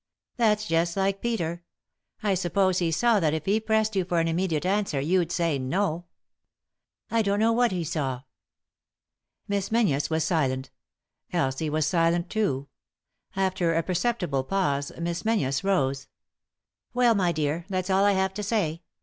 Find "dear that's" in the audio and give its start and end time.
17.31-17.91